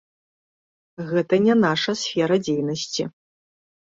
[1.09, 3.03] Гэта не наша сфера дзейнасці.